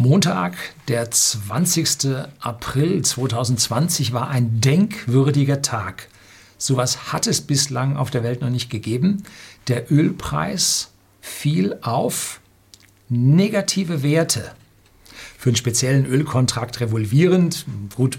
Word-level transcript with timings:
Montag, 0.00 0.56
der 0.88 1.10
20. 1.10 2.16
April 2.40 3.02
2020 3.02 4.14
war 4.14 4.30
ein 4.30 4.62
denkwürdiger 4.62 5.60
Tag. 5.60 6.08
Sowas 6.56 7.12
hat 7.12 7.26
es 7.26 7.42
bislang 7.42 7.98
auf 7.98 8.08
der 8.08 8.22
Welt 8.22 8.40
noch 8.40 8.48
nicht 8.48 8.70
gegeben. 8.70 9.24
Der 9.68 9.92
Ölpreis 9.92 10.88
fiel 11.20 11.76
auf 11.82 12.40
negative 13.10 14.02
Werte. 14.02 14.52
Für 15.36 15.50
einen 15.50 15.56
speziellen 15.56 16.06
Ölkontrakt 16.06 16.80
revolvierend, 16.80 17.66
gut, 17.94 18.18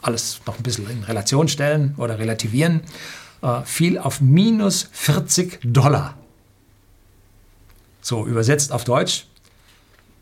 alles 0.00 0.40
noch 0.46 0.56
ein 0.56 0.62
bisschen 0.62 0.88
in 0.88 1.02
Relation 1.02 1.48
stellen 1.48 1.92
oder 1.98 2.18
relativieren, 2.18 2.80
äh, 3.42 3.60
fiel 3.66 3.98
auf 3.98 4.22
minus 4.22 4.88
40 4.92 5.58
Dollar. 5.64 6.16
So, 8.00 8.24
übersetzt 8.24 8.72
auf 8.72 8.84
Deutsch, 8.84 9.26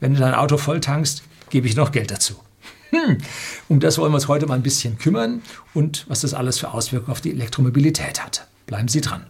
wenn 0.01 0.15
du 0.15 0.21
dein 0.21 0.35
Auto 0.35 0.57
voll 0.57 0.81
tankst, 0.81 1.23
gebe 1.51 1.67
ich 1.67 1.77
noch 1.77 1.93
Geld 1.93 2.11
dazu. 2.11 2.35
Hm. 2.91 3.19
Um 3.69 3.81
das 3.81 3.99
wollen 3.99 4.13
wir 4.13 4.17
uns 4.17 4.29
heute 4.29 4.47
mal 4.47 4.55
ein 4.55 4.63
bisschen 4.63 4.99
kümmern 4.99 5.43
und 5.75 6.07
was 6.09 6.21
das 6.23 6.35
alles 6.35 6.59
für 6.59 6.73
Auswirkungen 6.73 7.13
auf 7.13 7.21
die 7.21 7.33
Elektromobilität 7.33 8.23
hat. 8.25 8.47
Bleiben 8.67 8.89
Sie 8.89 9.01
dran. 9.01 9.27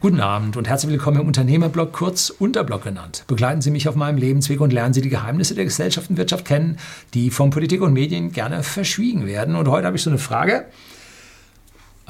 Guten 0.00 0.20
Abend 0.20 0.56
und 0.56 0.68
herzlich 0.68 0.90
willkommen 0.90 1.20
im 1.20 1.28
Unternehmerblog, 1.28 1.92
kurz 1.92 2.30
Unterblog 2.30 2.82
genannt. 2.82 3.24
Begleiten 3.28 3.60
Sie 3.60 3.70
mich 3.70 3.88
auf 3.88 3.94
meinem 3.94 4.18
Lebensweg 4.18 4.60
und 4.60 4.72
lernen 4.72 4.94
Sie 4.94 5.00
die 5.00 5.10
Geheimnisse 5.10 5.54
der 5.54 5.64
Gesellschaft 5.64 6.10
und 6.10 6.16
Wirtschaft 6.16 6.44
kennen, 6.44 6.78
die 7.14 7.30
von 7.30 7.50
Politik 7.50 7.82
und 7.82 7.92
Medien 7.92 8.32
gerne 8.32 8.64
verschwiegen 8.64 9.26
werden. 9.26 9.54
Und 9.54 9.68
heute 9.68 9.86
habe 9.86 9.96
ich 9.96 10.02
so 10.02 10.10
eine 10.10 10.18
Frage, 10.18 10.66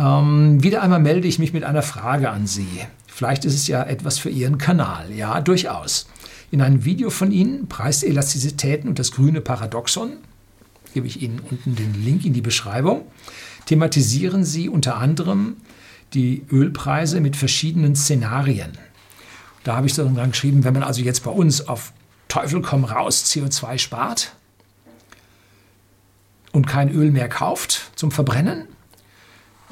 ähm, 0.02 0.62
wieder 0.62 0.82
einmal 0.82 1.00
melde 1.00 1.28
ich 1.28 1.38
mich 1.38 1.52
mit 1.52 1.64
einer 1.64 1.82
Frage 1.82 2.30
an 2.30 2.46
Sie. 2.46 2.80
Vielleicht 3.06 3.44
ist 3.44 3.54
es 3.54 3.68
ja 3.68 3.84
etwas 3.84 4.18
für 4.18 4.30
Ihren 4.30 4.58
Kanal. 4.58 5.12
Ja, 5.12 5.40
durchaus. 5.40 6.08
In 6.50 6.60
einem 6.60 6.84
Video 6.84 7.10
von 7.10 7.30
Ihnen, 7.30 7.68
Preiselasticitäten 7.68 8.88
und 8.88 8.98
das 8.98 9.12
grüne 9.12 9.40
Paradoxon, 9.40 10.14
gebe 10.92 11.06
ich 11.06 11.22
Ihnen 11.22 11.40
unten 11.48 11.76
den 11.76 12.04
Link 12.04 12.24
in 12.24 12.32
die 12.32 12.40
Beschreibung, 12.40 13.06
thematisieren 13.66 14.44
Sie 14.44 14.68
unter 14.68 14.96
anderem 14.96 15.56
die 16.14 16.44
Ölpreise 16.50 17.20
mit 17.20 17.36
verschiedenen 17.36 17.96
Szenarien. 17.96 18.72
Da 19.64 19.76
habe 19.76 19.86
ich 19.86 19.94
dann 19.94 20.30
geschrieben, 20.30 20.64
wenn 20.64 20.74
man 20.74 20.82
also 20.82 21.00
jetzt 21.00 21.22
bei 21.22 21.30
uns 21.30 21.68
auf 21.68 21.92
Teufel 22.28 22.60
komm 22.60 22.84
raus 22.84 23.24
CO2 23.24 23.78
spart 23.78 24.34
und 26.50 26.66
kein 26.66 26.90
Öl 26.90 27.10
mehr 27.12 27.28
kauft 27.28 27.92
zum 27.94 28.10
Verbrennen, 28.10 28.66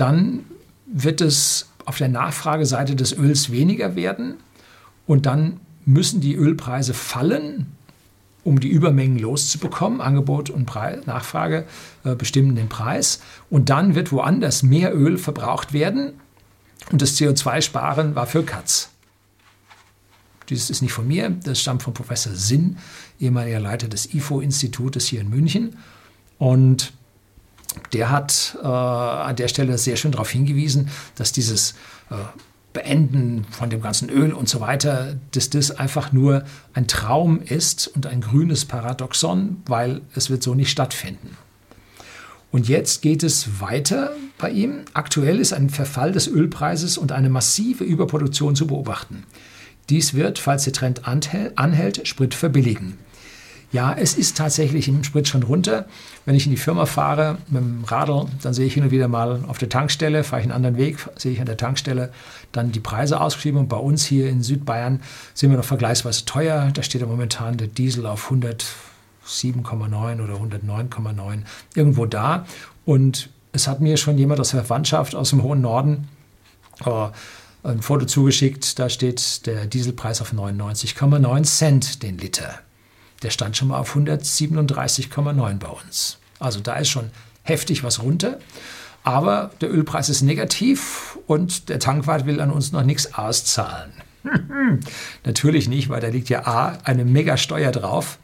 dann 0.01 0.45
wird 0.87 1.21
es 1.21 1.69
auf 1.85 1.99
der 1.99 2.09
Nachfrageseite 2.09 2.97
des 2.97 3.17
Öls 3.17 3.51
weniger 3.51 3.97
werden 3.97 4.35
und 5.07 5.27
dann 5.27 5.61
müssen 5.85 6.21
die 6.21 6.35
Ölpreise 6.35 6.95
fallen, 6.95 7.67
um 8.45 8.61
die 8.61 8.69
Übermengen 8.69 9.19
loszubekommen. 9.19 10.01
Angebot 10.01 10.51
und 10.51 10.67
Preis, 10.67 11.07
Nachfrage 11.07 11.67
äh, 12.05 12.15
bestimmen 12.15 12.55
den 12.55 12.69
Preis. 12.69 13.21
Und 13.51 13.71
dann 13.71 13.95
wird 13.95 14.13
woanders 14.13 14.63
mehr 14.63 14.95
Öl 14.95 15.19
verbraucht 15.19 15.73
werden 15.73 16.15
und 16.91 17.03
das 17.03 17.19
CO2-Sparen 17.19 18.15
war 18.15 18.27
für 18.27 18.43
Katz. 18.43 18.91
Dieses 20.49 20.71
ist 20.71 20.83
nicht 20.83 20.93
von 20.93 21.07
mir, 21.07 21.31
das 21.31 21.61
stammt 21.61 21.83
von 21.83 21.95
Professor 21.95 22.35
Sinn, 22.35 22.79
ehemaliger 23.21 23.61
Leiter 23.61 23.87
des 23.87 24.13
IFO-Institutes 24.15 25.07
hier 25.07 25.21
in 25.21 25.31
München. 25.31 25.77
Und 26.39 26.93
der 27.93 28.11
hat 28.11 28.57
äh, 28.63 28.67
an 28.67 29.37
der 29.37 29.49
Stelle 29.49 29.79
sehr 29.79 29.97
schön 29.97 30.13
darauf 30.13 30.31
hingewiesen, 30.31 30.91
dass 31.15 31.33
dieses 31.33 31.73
äh, 32.11 32.15
Beenden 32.73 33.45
von 33.51 33.69
dem 33.69 33.81
ganzen 33.81 34.09
Öl 34.11 34.33
und 34.33 34.49
so 34.49 34.61
weiter, 34.61 35.17
dass 35.33 35.51
das 35.51 35.73
einfach 35.73 36.13
nur 36.13 36.45
ein 36.73 36.87
Traum 36.87 37.43
ist 37.43 37.89
und 37.89 38.07
ein 38.07 38.21
grünes 38.21 38.65
Paradoxon, 38.65 39.63
weil 39.67 40.03
es 40.15 40.31
wird 40.31 40.43
so 40.43 40.55
nicht 40.55 40.71
stattfinden. 40.71 41.37
Und 42.53 42.69
jetzt 42.69 43.03
geht 43.03 43.23
es 43.23 43.61
weiter 43.61 44.13
bei 44.39 44.51
ihm. 44.51 44.85
Aktuell 44.93 45.39
ist 45.39 45.53
ein 45.53 45.71
Verfall 45.71 46.13
des 46.13 46.27
Ölpreises 46.27 46.99
und 46.99 47.13
eine 47.13 47.29
massive 47.29 47.85
Überproduktion 47.85 48.57
zu 48.57 48.67
beobachten. 48.67 49.25
Dies 49.89 50.15
wird, 50.15 50.39
falls 50.39 50.65
der 50.65 50.73
Trend 50.73 51.07
anhält, 51.07 52.07
Sprit 52.07 52.35
verbilligen. 52.35 52.99
Ja, 53.73 53.95
es 53.97 54.15
ist 54.15 54.37
tatsächlich 54.37 54.89
im 54.89 55.05
Sprit 55.05 55.29
schon 55.29 55.45
runter. 55.45 55.87
Wenn 56.25 56.35
ich 56.35 56.45
in 56.45 56.51
die 56.51 56.57
Firma 56.57 56.87
fahre 56.87 57.39
mit 57.49 57.63
dem 57.63 57.85
Radl, 57.85 58.27
dann 58.43 58.53
sehe 58.53 58.67
ich 58.67 58.75
hin 58.75 58.83
und 58.83 58.91
wieder 58.91 59.07
mal 59.07 59.45
auf 59.47 59.59
der 59.59 59.69
Tankstelle, 59.69 60.25
fahre 60.25 60.43
ich 60.43 60.47
einen 60.47 60.57
anderen 60.57 60.77
Weg, 60.77 60.99
sehe 61.17 61.33
ich 61.33 61.39
an 61.39 61.47
der 61.47 61.57
Tankstelle 61.57 62.11
dann 62.51 62.73
die 62.73 62.81
Preise 62.81 63.21
ausgeschrieben. 63.21 63.61
Und 63.61 63.69
bei 63.69 63.77
uns 63.77 64.05
hier 64.05 64.29
in 64.29 64.43
Südbayern 64.43 65.01
sind 65.35 65.51
wir 65.51 65.57
noch 65.57 65.65
vergleichsweise 65.65 66.25
teuer. 66.25 66.71
Da 66.75 66.83
steht 66.83 67.01
ja 67.01 67.07
momentan 67.07 67.59
der 67.59 67.69
Diesel 67.69 68.07
auf 68.07 68.33
107,9 68.33 70.21
oder 70.21 70.35
109,9 70.35 71.43
irgendwo 71.77 72.07
da. 72.07 72.47
Und 72.85 73.31
es 73.53 73.69
hat 73.69 73.81
mir 73.81 73.97
schon 73.97 74.19
jemand 74.19 74.41
aus 74.41 74.51
der 74.51 74.65
Verwandtschaft 74.65 75.15
aus 75.15 75.31
dem 75.31 75.45
hohen 75.45 75.61
Norden 75.61 76.09
äh, 76.85 77.09
ein 77.63 77.83
Foto 77.83 78.05
zugeschickt. 78.05 78.81
Da 78.81 78.89
steht 78.89 79.47
der 79.47 79.67
Dieselpreis 79.67 80.21
auf 80.21 80.33
99,9 80.33 81.45
Cent 81.45 82.03
den 82.03 82.19
Liter 82.19 82.59
der 83.23 83.31
stand 83.31 83.57
schon 83.57 83.69
mal 83.69 83.79
auf 83.79 83.97
137,9 83.97 85.59
bei 85.59 85.69
uns. 85.69 86.19
Also 86.39 86.61
da 86.61 86.77
ist 86.77 86.89
schon 86.89 87.11
heftig 87.43 87.85
was 87.85 88.03
runter. 88.03 88.39
Aber 89.03 89.51
der 89.61 89.73
Ölpreis 89.73 90.09
ist 90.09 90.23
negativ 90.23 91.19
und 91.27 91.69
der 91.69 91.79
Tankwart 91.79 92.27
will 92.27 92.41
an 92.41 92.51
uns 92.51 92.73
noch 92.73 92.83
nichts 92.83 93.15
auszahlen. 93.15 93.93
Natürlich 95.25 95.69
nicht, 95.69 95.89
weil 95.89 96.01
da 96.01 96.09
liegt 96.09 96.29
ja 96.29 96.47
A, 96.47 96.79
eine 96.85 97.05
Megasteuer 97.05 97.73
drauf. 97.73 98.19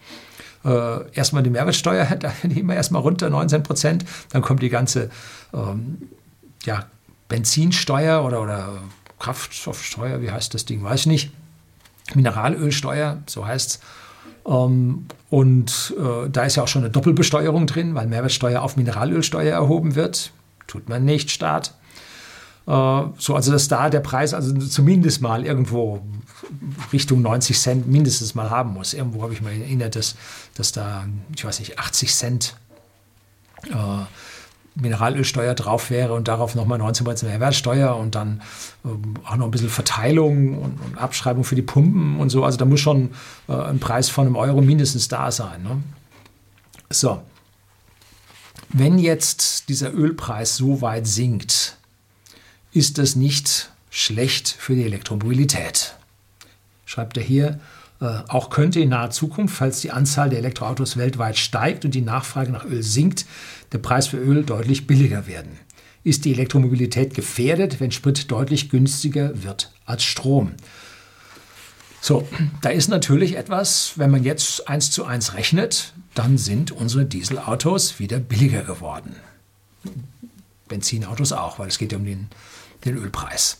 Äh, 0.64 1.10
erstmal 1.12 1.42
die 1.42 1.50
Mehrwertsteuer, 1.50 2.04
da 2.18 2.32
nehmen 2.42 2.68
wir 2.68 2.76
erstmal 2.76 3.02
runter, 3.02 3.30
19 3.30 3.62
Prozent. 3.62 4.04
Dann 4.30 4.42
kommt 4.42 4.62
die 4.62 4.68
ganze 4.68 5.10
ähm, 5.54 6.08
ja, 6.64 6.86
Benzinsteuer 7.28 8.22
oder, 8.24 8.42
oder 8.42 8.68
Kraftstoffsteuer, 9.18 10.20
wie 10.20 10.30
heißt 10.30 10.52
das 10.52 10.66
Ding, 10.66 10.82
weiß 10.82 11.00
ich 11.00 11.06
nicht. 11.06 11.30
Mineralölsteuer, 12.14 13.22
so 13.26 13.46
heißt 13.46 13.70
es. 13.70 13.80
Ähm, 14.46 15.06
und 15.30 15.94
äh, 15.98 16.28
da 16.30 16.44
ist 16.44 16.56
ja 16.56 16.62
auch 16.62 16.68
schon 16.68 16.82
eine 16.82 16.90
Doppelbesteuerung 16.90 17.66
drin, 17.66 17.94
weil 17.94 18.06
Mehrwertsteuer 18.06 18.62
auf 18.62 18.76
Mineralölsteuer 18.76 19.52
erhoben 19.52 19.94
wird. 19.94 20.32
Tut 20.66 20.88
man 20.88 21.04
nicht, 21.04 21.30
Staat. 21.30 21.74
Äh, 22.66 23.02
so, 23.18 23.34
also 23.34 23.52
dass 23.52 23.68
da 23.68 23.90
der 23.90 24.00
Preis 24.00 24.34
also 24.34 24.54
zumindest 24.54 25.20
mal 25.20 25.44
irgendwo 25.44 26.02
Richtung 26.92 27.22
90 27.22 27.58
Cent 27.58 27.88
mindestens 27.88 28.34
mal 28.34 28.50
haben 28.50 28.72
muss. 28.72 28.94
Irgendwo 28.94 29.22
habe 29.22 29.32
ich 29.32 29.42
mal 29.42 29.52
erinnert, 29.52 29.96
dass, 29.96 30.16
dass 30.54 30.72
da, 30.72 31.06
ich 31.34 31.44
weiß 31.44 31.60
nicht, 31.60 31.78
80 31.78 32.14
Cent 32.14 32.56
äh, 33.70 34.04
Mineralölsteuer 34.76 35.54
drauf 35.54 35.90
wäre 35.90 36.12
und 36.12 36.28
darauf 36.28 36.54
nochmal 36.54 36.80
19% 36.80 37.24
Mehrwertsteuer 37.24 37.96
und 37.96 38.14
dann 38.14 38.42
ähm, 38.84 39.14
auch 39.24 39.36
noch 39.36 39.46
ein 39.46 39.50
bisschen 39.50 39.70
Verteilung 39.70 40.58
und, 40.58 40.78
und, 40.80 40.98
Abschreibung 40.98 41.44
für 41.44 41.54
die 41.54 41.62
Pumpen 41.62 42.20
und 42.20 42.30
so. 42.30 42.44
Also 42.44 42.58
da 42.58 42.64
muss 42.66 42.80
schon 42.80 43.10
äh, 43.48 43.52
ein 43.52 43.80
Preis 43.80 44.08
von 44.08 44.26
einem 44.26 44.36
Euro 44.36 44.60
mindestens 44.60 45.08
da 45.08 45.30
sein. 45.30 45.62
Ne? 45.62 45.82
So. 46.90 47.22
Wenn 48.68 48.98
jetzt 48.98 49.68
dieser 49.68 49.94
Ölpreis 49.94 50.56
so 50.56 50.82
weit 50.82 51.06
sinkt, 51.06 51.78
ist 52.72 52.98
das 52.98 53.16
nicht 53.16 53.70
schlecht 53.90 54.48
für 54.48 54.74
die 54.74 54.84
Elektromobilität. 54.84 55.96
Schreibt 56.84 57.16
er 57.16 57.22
hier, 57.22 57.60
auch 58.00 58.50
könnte 58.50 58.80
in 58.80 58.90
naher 58.90 59.10
Zukunft, 59.10 59.56
falls 59.56 59.80
die 59.80 59.90
Anzahl 59.90 60.28
der 60.28 60.38
Elektroautos 60.38 60.96
weltweit 60.96 61.38
steigt 61.38 61.84
und 61.84 61.94
die 61.94 62.02
Nachfrage 62.02 62.52
nach 62.52 62.64
Öl 62.64 62.82
sinkt, 62.82 63.26
der 63.72 63.78
Preis 63.78 64.08
für 64.08 64.18
Öl 64.18 64.44
deutlich 64.44 64.86
billiger 64.86 65.26
werden. 65.26 65.58
Ist 66.04 66.24
die 66.24 66.32
Elektromobilität 66.32 67.14
gefährdet, 67.14 67.80
wenn 67.80 67.90
Sprit 67.90 68.30
deutlich 68.30 68.68
günstiger 68.68 69.42
wird 69.42 69.72
als 69.86 70.04
Strom? 70.04 70.52
So, 72.00 72.28
da 72.60 72.68
ist 72.68 72.88
natürlich 72.88 73.36
etwas, 73.36 73.94
wenn 73.96 74.10
man 74.10 74.22
jetzt 74.22 74.68
eins 74.68 74.90
zu 74.90 75.04
eins 75.04 75.34
rechnet, 75.34 75.94
dann 76.14 76.38
sind 76.38 76.70
unsere 76.70 77.04
Dieselautos 77.04 77.98
wieder 77.98 78.20
billiger 78.20 78.62
geworden. 78.62 79.16
Benzinautos 80.68 81.32
auch, 81.32 81.58
weil 81.58 81.68
es 81.68 81.78
geht 81.78 81.92
ja 81.92 81.98
um 81.98 82.04
den, 82.04 82.28
den 82.84 82.96
Ölpreis. 82.96 83.58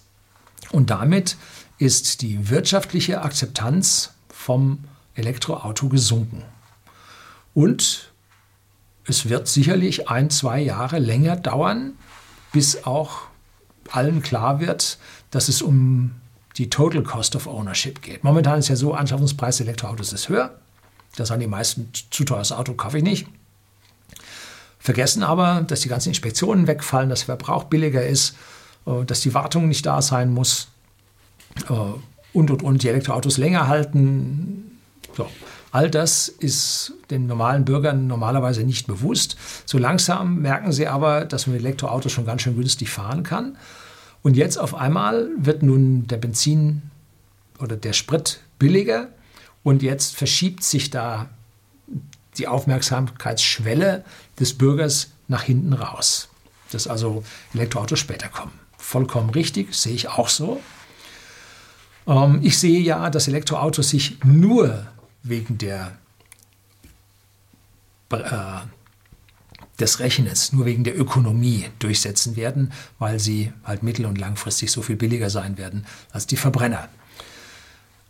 Und 0.71 0.91
damit 0.91 1.37
ist 1.79 2.23
die 2.23 2.49
wirtschaftliche 2.49 3.23
Akzeptanz 3.23 4.13
vom 4.47 4.79
Elektroauto 5.17 5.89
gesunken. 5.89 6.45
Und 7.53 8.13
es 9.05 9.29
wird 9.29 9.49
sicherlich 9.49 10.09
ein, 10.09 10.31
zwei 10.31 10.61
Jahre 10.61 11.01
länger 11.01 11.35
dauern, 11.35 11.95
bis 12.53 12.85
auch 12.85 13.23
allen 13.91 14.23
klar 14.23 14.61
wird, 14.61 14.99
dass 15.33 15.49
es 15.49 15.63
um 15.63 16.13
die 16.59 16.71
Total 16.71 17.03
Cost 17.03 17.35
of 17.35 17.49
Ownership 17.49 18.03
geht. 18.03 18.23
Momentan 18.23 18.61
ist 18.61 18.69
ja 18.69 18.77
so, 18.77 18.95
Anschaffungspreis 18.95 19.59
Elektroautos 19.59 20.13
ist 20.13 20.29
höher. 20.29 20.55
Da 21.17 21.27
sagen 21.27 21.41
die 21.41 21.49
meisten, 21.49 21.91
zu 22.13 22.23
teures 22.23 22.53
Auto 22.53 22.75
kaufe 22.75 22.99
ich 22.99 23.05
nicht. 23.05 23.27
Vergessen 24.79 25.25
aber, 25.25 25.63
dass 25.63 25.81
die 25.81 25.89
ganzen 25.89 26.11
Inspektionen 26.11 26.69
wegfallen, 26.69 27.11
dass 27.11 27.27
der 27.27 27.37
Verbrauch 27.37 27.65
billiger 27.65 28.07
ist, 28.07 28.37
äh, 28.87 29.05
dass 29.05 29.23
die 29.23 29.35
Wartung 29.35 29.67
nicht 29.67 29.87
da 29.87 30.01
sein 30.03 30.33
muss. 30.33 30.69
Und 32.37 32.51
und 32.51 32.63
und 32.63 32.83
die 32.83 32.89
Elektroautos 32.89 33.39
länger 33.39 33.67
halten. 33.67 34.79
So. 35.17 35.27
All 35.73 35.91
das 35.91 36.29
ist 36.29 36.93
den 37.11 37.27
normalen 37.27 37.65
Bürgern 37.65 38.07
normalerweise 38.07 38.63
nicht 38.63 38.87
bewusst. 38.87 39.37
So 39.65 39.79
langsam 39.79 40.41
merken 40.41 40.73
sie 40.73 40.87
aber, 40.87 41.25
dass 41.25 41.47
man 41.47 41.57
Elektroautos 41.57 42.13
schon 42.13 42.27
ganz 42.27 42.43
schön 42.43 42.57
günstig 42.57 42.91
fahren 42.91 43.23
kann. 43.23 43.57
Und 44.23 44.37
jetzt 44.37 44.59
auf 44.59 44.75
einmal 44.75 45.29
wird 45.39 45.63
nun 45.63 46.07
der 46.07 46.19
Benzin 46.19 46.83
oder 47.59 47.77
der 47.77 47.93
Sprit 47.93 48.41
billiger 48.59 49.09
und 49.63 49.83
jetzt 49.83 50.15
verschiebt 50.15 50.63
sich 50.63 50.91
da 50.91 51.29
die 52.37 52.49
Aufmerksamkeitsschwelle 52.49 54.05
des 54.39 54.55
Bürgers 54.55 55.09
nach 55.29 55.43
hinten 55.43 55.73
raus. 55.73 56.29
Dass 56.71 56.87
also 56.87 57.25
Elektroautos 57.55 57.99
später 57.99 58.29
kommen. 58.29 58.53
Vollkommen 58.77 59.31
richtig, 59.31 59.75
sehe 59.75 59.95
ich 59.95 60.09
auch 60.09 60.29
so. 60.29 60.61
Ähm, 62.07 62.41
ich 62.43 62.59
sehe 62.59 62.81
ja, 62.81 63.11
dass 63.11 63.29
Elektroautos 63.29 63.91
sich 63.91 64.23
nur 64.25 64.87
wegen 65.23 65.59
der, 65.59 65.99
äh, 68.11 68.61
des 69.79 70.01
Rechnens, 70.01 70.53
nur 70.53 70.65
wegen 70.65 70.85
der 70.85 70.99
Ökonomie 70.99 71.67
durchsetzen 71.79 72.37
werden, 72.37 72.73
weil 72.99 73.19
sie 73.19 73.53
halt 73.65 73.83
mittel- 73.83 74.07
und 74.07 74.19
langfristig 74.19 74.71
so 74.71 74.83
viel 74.83 74.97
billiger 74.97 75.31
sein 75.31 75.59
werden 75.59 75.87
als 76.13 76.27
die 76.27 76.37
Verbrenner. 76.37 76.89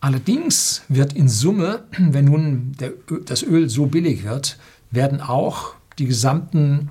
Allerdings 0.01 0.83
wird 0.89 1.15
in 1.15 1.29
Summe, 1.29 1.85
wenn 1.99 2.27
nun 2.27 2.73
der, 2.79 2.93
das 3.25 3.43
Öl 3.43 3.69
so 3.69 3.87
billig 3.87 4.25
wird, 4.25 4.59
werden 4.91 5.21
auch 5.21 5.75
die 5.99 6.07
gesamten 6.07 6.91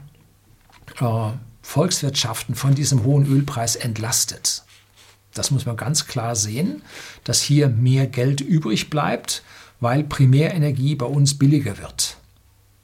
äh, 1.00 1.32
Volkswirtschaften 1.62 2.56
von 2.56 2.76
diesem 2.76 3.04
hohen 3.04 3.26
Ölpreis 3.26 3.76
entlastet. 3.76 4.65
Das 5.36 5.52
muss 5.52 5.66
man 5.68 5.78
ganz 5.78 6.08
klar 6.08 6.36
sehen, 6.36 6.82
dass 7.26 7.42
hier 7.42 7.70
mehr 7.70 8.08
Geld 8.08 8.42
übrig 8.42 8.90
bleibt, 8.90 9.44
weil 9.80 10.04
Primärenergie 10.04 10.96
bei 10.96 11.06
uns 11.06 11.38
billiger 11.38 11.78
wird. 11.78 12.18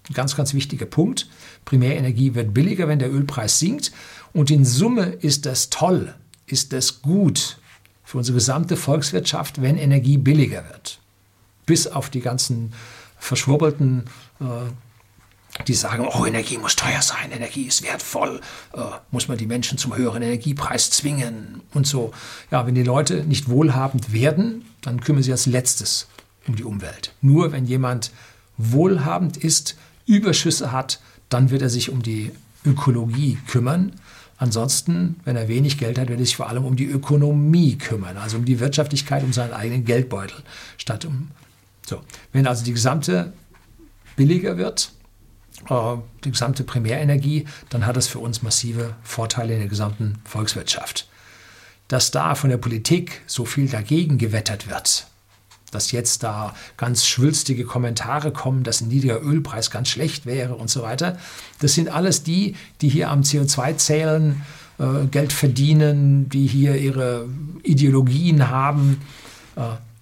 Ein 0.10 0.14
ganz, 0.14 0.36
ganz 0.36 0.54
wichtiger 0.54 0.86
Punkt. 0.86 1.30
Primärenergie 1.64 2.36
wird 2.36 2.54
billiger, 2.54 2.88
wenn 2.88 3.00
der 3.00 3.12
Ölpreis 3.12 3.58
sinkt. 3.58 3.94
Und 4.34 4.52
in 4.52 4.66
Summe 4.66 5.06
ist 5.06 5.46
das 5.46 5.70
toll, 5.70 6.14
ist 6.46 6.74
das 6.74 7.02
gut 7.02 7.58
für 8.04 8.18
unsere 8.18 8.36
gesamte 8.36 8.76
Volkswirtschaft, 8.76 9.62
wenn 9.62 9.78
Energie 9.78 10.18
billiger 10.18 10.68
wird. 10.70 11.00
Bis 11.66 11.88
auf 11.88 12.10
die 12.10 12.20
ganzen 12.20 12.74
verschwurbelten, 13.18 14.04
äh, 14.42 14.44
die 15.68 15.74
sagen, 15.74 16.08
oh, 16.08 16.26
Energie 16.26 16.58
muss 16.58 16.76
teuer 16.76 17.02
sein, 17.02 17.32
Energie 17.32 17.64
ist 17.64 17.84
wertvoll, 17.84 18.42
äh, 18.74 18.80
muss 19.12 19.28
man 19.28 19.38
die 19.38 19.48
Menschen 19.48 19.78
zum 19.78 19.96
höheren 19.96 20.22
Energiepreis 20.22 20.92
zwingen 20.92 21.62
und 21.74 21.88
so. 21.88 22.14
Ja, 22.52 22.66
wenn 22.66 22.76
die 22.76 22.84
Leute 22.84 23.24
nicht 23.24 23.50
wohlhabend 23.50 24.14
werden, 24.14 24.66
dann 24.82 25.02
kümmern 25.02 25.24
sie 25.24 25.32
als 25.32 25.46
letztes 25.46 26.08
um 26.48 26.56
die 26.56 26.64
Umwelt. 26.64 27.14
Nur 27.22 27.52
wenn 27.52 27.66
jemand 27.66 28.12
wohlhabend 28.58 29.38
ist, 29.38 29.76
Überschüsse 30.06 30.72
hat, 30.72 31.00
dann 31.30 31.50
wird 31.50 31.62
er 31.62 31.70
sich 31.70 31.90
um 31.90 32.02
die 32.02 32.32
Ökologie 32.66 33.38
kümmern 33.48 33.94
Ansonsten, 34.42 35.18
wenn 35.24 35.36
er 35.36 35.48
wenig 35.48 35.78
Geld 35.78 36.00
hat, 36.00 36.10
wird 36.10 36.20
er 36.20 36.26
sich 36.26 36.36
vor 36.36 36.50
allem 36.50 36.66
um 36.66 36.76
die 36.76 36.88
Ökonomie 36.88 37.78
kümmern, 37.78 38.18
also 38.18 38.38
um 38.38 38.46
die 38.46 38.60
Wirtschaftlichkeit, 38.60 39.24
um 39.24 39.34
seinen 39.34 39.54
eigenen 39.54 39.86
Geldbeutel, 39.86 40.38
statt 40.80 41.06
um. 41.06 41.30
So. 41.86 42.02
Wenn 42.34 42.48
also 42.48 42.66
die 42.66 42.74
gesamte 42.74 43.34
billiger 44.16 44.58
wird, 44.58 44.94
die 45.70 46.32
gesamte 46.32 46.64
Primärenergie, 46.64 47.46
dann 47.70 47.86
hat 47.86 47.98
das 47.98 48.08
für 48.08 48.20
uns 48.20 48.42
massive 48.42 48.96
Vorteile 49.04 49.54
in 49.54 49.60
der 49.60 49.70
gesamten 49.70 50.20
Volkswirtschaft. 50.26 51.08
Dass 51.88 52.12
da 52.12 52.36
von 52.36 52.50
der 52.50 52.58
Politik 52.58 53.22
so 53.28 53.46
viel 53.46 53.68
dagegen 53.68 54.18
gewettert 54.18 54.70
wird, 54.70 55.08
dass 55.72 55.92
jetzt 55.92 56.24
da 56.24 56.54
ganz 56.78 57.06
schwülstige 57.06 57.66
Kommentare 57.66 58.32
kommen, 58.32 58.64
dass 58.64 58.82
ein 58.82 58.90
niedriger 58.90 59.22
Ölpreis 59.22 59.72
ganz 59.72 59.90
schlecht 59.90 60.26
wäre 60.26 60.56
und 60.56 60.70
so 60.70 60.82
weiter. 60.82 61.18
Das 61.60 61.74
sind 61.74 61.90
alles 61.90 62.24
die, 62.24 62.56
die 62.82 62.90
hier 62.90 63.10
am 63.10 63.22
CO2-Zählen 63.22 64.42
äh, 64.80 65.08
Geld 65.10 65.34
verdienen, 65.34 66.30
die 66.30 66.48
hier 66.48 66.76
ihre 66.76 67.28
Ideologien 67.64 68.50
haben. 68.50 69.02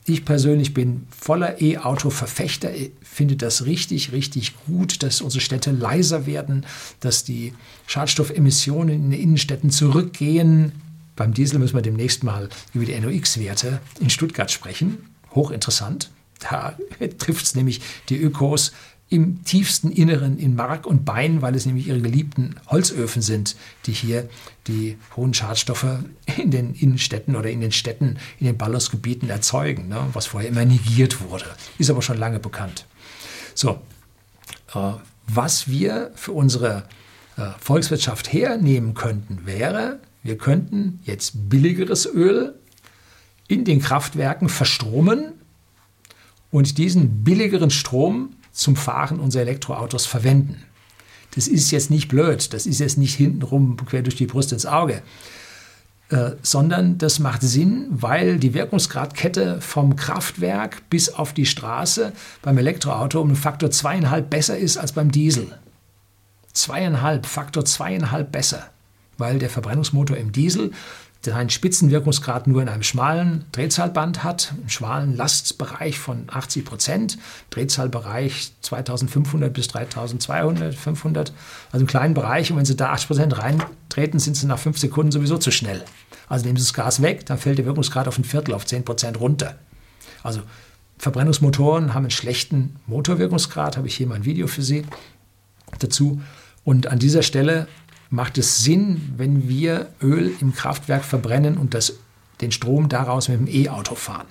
Ich 0.10 0.26
persönlich 0.26 0.74
bin 0.74 1.06
voller 1.16 1.62
E-Auto-Verfechter, 1.62 2.72
finde 3.04 3.36
das 3.36 3.66
richtig, 3.66 4.12
richtig 4.12 4.56
gut, 4.66 5.04
dass 5.04 5.22
unsere 5.22 5.40
Städte 5.40 5.70
leiser 5.70 6.26
werden, 6.26 6.66
dass 7.00 7.24
die 7.24 7.54
Schadstoffemissionen 7.86 8.96
in 8.96 9.12
den 9.12 9.22
Innenstädten 9.22 9.70
zurückgehen. 9.70 10.72
Beim 11.16 11.36
Diesel 11.36 11.60
müssen 11.60 11.76
wir 11.76 11.84
demnächst 11.84 12.24
mal 12.24 12.50
über 12.74 12.86
die 12.86 13.00
NOx-Werte 13.00 13.82
in 14.00 14.10
Stuttgart 14.10 14.50
sprechen 14.50 14.98
hochinteressant. 15.36 16.10
Da 16.40 16.76
trifft 17.20 17.46
es 17.46 17.54
nämlich 17.54 17.80
die 18.10 18.18
Ökos 18.18 18.72
im 19.10 19.44
tiefsten 19.44 19.92
Inneren 19.92 20.38
in 20.38 20.56
Mark 20.56 20.86
und 20.86 21.04
Bein, 21.04 21.42
weil 21.42 21.56
es 21.56 21.66
nämlich 21.66 21.88
ihre 21.88 22.00
geliebten 22.00 22.56
Holzöfen 22.68 23.22
sind, 23.24 23.56
die 23.86 23.92
hier 23.92 24.30
die 24.68 24.98
hohen 25.16 25.34
Schadstoffe 25.34 26.00
in 26.38 26.52
den 26.52 26.76
Innenstädten 26.76 27.36
oder 27.36 27.50
in 27.50 27.60
den 27.60 27.72
Städten, 27.72 28.18
in 28.40 28.46
den 28.46 28.58
Ballungsgebieten 28.58 29.30
erzeugen, 29.30 29.88
ne, 29.88 30.08
was 30.14 30.28
vorher 30.28 30.50
immer 30.50 30.64
negiert 30.64 31.22
wurde. 31.22 31.46
Ist 31.80 31.90
aber 31.90 32.04
schon 32.04 32.18
lange 32.18 32.40
bekannt. 32.40 32.86
So, 33.56 33.82
äh, 34.76 34.94
was 35.28 35.68
wir 35.68 36.12
für 36.16 36.32
unsere 36.34 36.84
äh, 37.36 37.50
Volkswirtschaft 37.60 38.32
hernehmen 38.32 38.94
könnten, 38.94 39.46
wäre, 39.46 40.00
wir 40.22 40.38
könnten 40.38 41.00
jetzt 41.04 41.50
billigeres 41.50 42.06
Öl 42.06 42.56
in 43.48 43.66
den 43.66 43.80
Kraftwerken 43.80 44.50
verstromen 44.50 45.34
und 46.52 46.78
diesen 46.78 47.24
billigeren 47.24 47.72
Strom 47.72 48.36
zum 48.60 48.76
Fahren 48.76 49.20
unserer 49.20 49.44
Elektroautos 49.44 50.06
verwenden. 50.06 50.64
Das 51.36 51.48
ist 51.48 51.72
jetzt 51.72 51.90
nicht 51.90 52.08
blöd, 52.08 52.54
das 52.54 52.66
ist 52.66 52.80
jetzt 52.80 52.98
nicht 52.98 53.16
hintenrum 53.16 53.78
quer 53.78 54.02
durch 54.02 54.16
die 54.16 54.26
Brust 54.26 54.52
ins 54.52 54.66
Auge, 54.66 55.02
äh, 56.10 56.32
sondern 56.42 56.98
das 56.98 57.20
macht 57.20 57.42
Sinn, 57.42 57.88
weil 57.90 58.38
die 58.38 58.54
Wirkungsgradkette 58.54 59.62
vom 59.62 59.96
Kraftwerk 59.96 60.90
bis 60.90 61.10
auf 61.10 61.34
die 61.34 61.46
Straße 61.46 62.14
beim 62.42 62.58
Elektroauto 62.58 63.22
um 63.22 63.28
einen 63.28 63.38
Faktor 63.38 63.72
zweieinhalb 63.72 64.30
besser 64.30 64.58
ist 64.58 64.78
als 64.78 64.92
beim 64.92 65.12
Diesel. 65.12 65.58
Zweieinhalb, 66.52 67.28
Faktor 67.28 67.64
zweieinhalb 67.64 68.32
besser, 68.32 68.72
weil 69.18 69.40
der 69.40 69.52
Verbrennungsmotor 69.52 70.18
im 70.18 70.32
Diesel 70.32 70.72
seinen 71.22 71.50
Spitzenwirkungsgrad 71.50 72.48
nur 72.48 72.62
in 72.62 72.70
einem 72.70 72.84
schmalen 72.84 73.46
Drehzahlband 73.52 74.24
hat, 74.24 74.54
im 74.62 74.70
schmalen 74.70 75.18
Lastbereich 75.18 76.00
von 76.00 76.26
80 76.30 76.64
Prozent, 76.64 77.18
Drehzahlbereich 77.50 78.54
2500 78.62 79.52
bis 79.52 79.68
3200, 79.68 80.74
500, 80.74 81.34
also 81.72 81.84
im 81.84 81.88
kleinen 81.88 82.14
Bereich. 82.14 82.52
Und 82.52 82.58
wenn 82.58 82.66
Sie 82.66 82.78
da 82.78 82.92
80 82.92 83.08
Prozent 83.08 83.38
reintreten, 83.38 84.20
sind 84.20 84.38
Sie 84.38 84.48
nach 84.48 84.60
fünf 84.60 84.78
Sekunden 84.78 85.12
sowieso 85.12 85.38
zu 85.38 85.52
schnell. 85.52 85.84
Also 86.30 86.46
nehmen 86.46 86.58
Sie 86.58 86.64
das 86.64 86.74
Gas 86.74 87.02
weg, 87.02 87.26
dann 87.26 87.38
fällt 87.38 87.58
der 87.58 87.66
Wirkungsgrad 87.66 88.08
auf 88.08 88.18
ein 88.18 88.24
Viertel, 88.24 88.54
auf 88.54 88.66
10 88.66 88.86
Prozent 88.86 89.20
runter. 89.20 89.56
Also 90.24 90.42
Verbrennungsmotoren 90.98 91.94
haben 91.94 92.04
einen 92.04 92.12
schlechten 92.12 92.78
Motorwirkungsgrad, 92.88 93.78
habe 93.78 93.88
ich 93.88 93.96
hier 93.96 94.08
mal 94.08 94.16
ein 94.16 94.26
Video 94.26 94.48
für 94.48 94.62
Sie 94.62 94.86
dazu. 95.80 96.22
Und 96.64 96.88
an 96.88 97.00
dieser 97.00 97.24
Stelle 97.24 97.68
macht 98.10 98.38
es 98.38 98.64
Sinn, 98.64 99.14
wenn 99.18 99.48
wir 99.48 99.90
Öl 100.02 100.32
im 100.42 100.54
Kraftwerk 100.54 101.04
verbrennen 101.04 101.58
und 101.58 101.74
das, 101.74 101.94
den 102.42 102.52
Strom 102.52 102.90
daraus 102.90 103.28
mit 103.30 103.40
dem 103.40 103.48
E-Auto 103.48 103.96
fahren. 103.96 104.28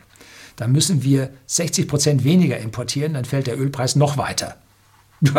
Da 0.56 0.66
müssen 0.66 1.04
wir 1.04 1.30
60 1.46 1.86
Prozent 1.86 2.24
weniger 2.24 2.58
importieren, 2.58 3.14
dann 3.14 3.24
fällt 3.24 3.46
der 3.46 3.58
Ölpreis 3.58 3.94
noch 3.94 4.16
weiter. 4.16 4.56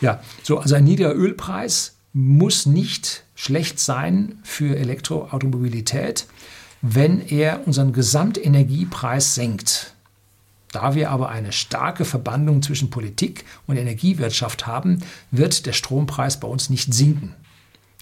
ja, 0.00 0.20
so, 0.42 0.58
also 0.58 0.74
ein 0.74 0.84
niedriger 0.84 1.14
Ölpreis 1.14 1.96
muss 2.12 2.66
nicht 2.66 3.24
schlecht 3.34 3.80
sein 3.80 4.38
für 4.42 4.76
Elektroautomobilität, 4.76 6.26
wenn 6.82 7.26
er 7.26 7.66
unseren 7.66 7.92
Gesamtenergiepreis 7.92 9.34
senkt. 9.34 9.93
Da 10.74 10.96
wir 10.96 11.12
aber 11.12 11.28
eine 11.28 11.52
starke 11.52 12.04
Verbandung 12.04 12.60
zwischen 12.60 12.90
Politik 12.90 13.44
und 13.68 13.76
Energiewirtschaft 13.76 14.66
haben, 14.66 14.98
wird 15.30 15.66
der 15.66 15.72
Strompreis 15.72 16.40
bei 16.40 16.48
uns 16.48 16.68
nicht 16.68 16.92
sinken 16.92 17.32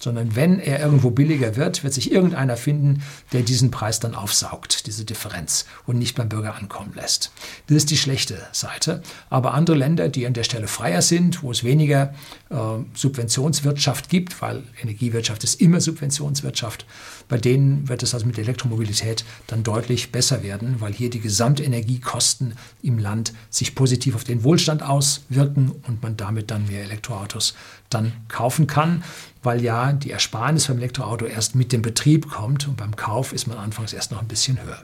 sondern 0.02 0.34
wenn 0.34 0.58
er 0.58 0.80
irgendwo 0.80 1.10
billiger 1.10 1.54
wird, 1.54 1.84
wird 1.84 1.94
sich 1.94 2.10
irgendeiner 2.10 2.56
finden, 2.56 3.02
der 3.32 3.42
diesen 3.42 3.70
Preis 3.70 4.00
dann 4.00 4.16
aufsaugt, 4.16 4.88
diese 4.88 5.04
Differenz, 5.04 5.64
und 5.86 5.96
nicht 5.96 6.16
beim 6.16 6.28
Bürger 6.28 6.56
ankommen 6.56 6.92
lässt. 6.96 7.30
Das 7.68 7.76
ist 7.76 7.90
die 7.90 7.96
schlechte 7.96 8.36
Seite. 8.50 9.00
Aber 9.30 9.54
andere 9.54 9.76
Länder, 9.76 10.08
die 10.08 10.26
an 10.26 10.32
der 10.32 10.42
Stelle 10.42 10.66
freier 10.66 11.02
sind, 11.02 11.44
wo 11.44 11.52
es 11.52 11.62
weniger 11.62 12.14
äh, 12.50 12.56
Subventionswirtschaft 12.94 14.08
gibt, 14.08 14.42
weil 14.42 14.64
Energiewirtschaft 14.82 15.44
ist 15.44 15.60
immer 15.60 15.80
Subventionswirtschaft, 15.80 16.84
bei 17.28 17.38
denen 17.38 17.88
wird 17.88 18.02
es 18.02 18.12
also 18.12 18.26
mit 18.26 18.38
Elektromobilität 18.38 19.24
dann 19.46 19.62
deutlich 19.62 20.10
besser 20.10 20.42
werden, 20.42 20.80
weil 20.80 20.92
hier 20.92 21.10
die 21.10 21.20
Gesamtenergiekosten 21.20 22.54
im 22.82 22.98
Land 22.98 23.32
sich 23.50 23.76
positiv 23.76 24.16
auf 24.16 24.24
den 24.24 24.42
Wohlstand 24.42 24.82
auswirken 24.82 25.72
und 25.86 26.02
man 26.02 26.16
damit 26.16 26.50
dann 26.50 26.66
mehr 26.66 26.82
Elektroautos 26.82 27.54
dann 27.88 28.12
kaufen 28.28 28.66
kann. 28.66 29.04
Weil 29.42 29.62
ja 29.62 29.92
die 29.92 30.10
Ersparnis 30.10 30.68
beim 30.68 30.78
Elektroauto 30.78 31.26
erst 31.26 31.54
mit 31.54 31.72
dem 31.72 31.82
Betrieb 31.82 32.30
kommt 32.30 32.68
und 32.68 32.76
beim 32.76 32.96
Kauf 32.96 33.32
ist 33.32 33.46
man 33.46 33.58
anfangs 33.58 33.92
erst 33.92 34.12
noch 34.12 34.20
ein 34.20 34.28
bisschen 34.28 34.62
höher. 34.62 34.82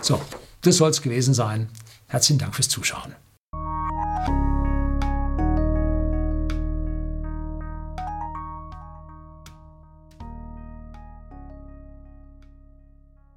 So, 0.00 0.20
das 0.62 0.76
soll 0.76 0.90
es 0.90 1.02
gewesen 1.02 1.34
sein. 1.34 1.68
Herzlichen 2.06 2.38
Dank 2.38 2.54
fürs 2.54 2.68
Zuschauen. 2.68 3.14